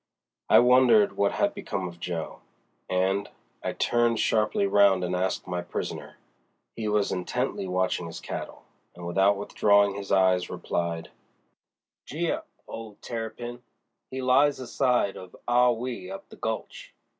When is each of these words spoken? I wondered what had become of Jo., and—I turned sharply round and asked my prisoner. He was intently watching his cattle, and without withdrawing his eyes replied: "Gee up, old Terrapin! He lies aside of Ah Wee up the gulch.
I 0.49 0.57
wondered 0.57 1.15
what 1.15 1.33
had 1.33 1.53
become 1.53 1.87
of 1.87 1.99
Jo., 1.99 2.41
and—I 2.89 3.73
turned 3.73 4.19
sharply 4.19 4.65
round 4.65 5.03
and 5.03 5.15
asked 5.15 5.45
my 5.45 5.61
prisoner. 5.61 6.17
He 6.75 6.87
was 6.87 7.11
intently 7.11 7.67
watching 7.67 8.07
his 8.07 8.19
cattle, 8.19 8.63
and 8.95 9.05
without 9.05 9.37
withdrawing 9.37 9.93
his 9.93 10.11
eyes 10.11 10.49
replied: 10.49 11.11
"Gee 12.07 12.31
up, 12.31 12.47
old 12.67 12.99
Terrapin! 13.03 13.61
He 14.09 14.23
lies 14.23 14.59
aside 14.59 15.17
of 15.17 15.35
Ah 15.47 15.69
Wee 15.69 16.09
up 16.09 16.29
the 16.29 16.35
gulch. 16.35 16.95